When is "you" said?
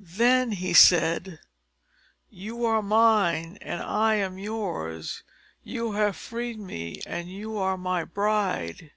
2.28-2.66, 5.62-5.92, 7.30-7.56